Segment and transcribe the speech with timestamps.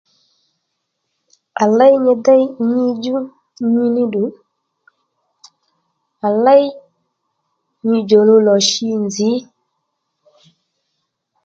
[1.61, 3.15] À léy nyi déy nyi djú
[3.73, 4.23] nyi níddù
[6.25, 6.63] à léy
[7.87, 9.31] nyi djòluw lò shi nzǐ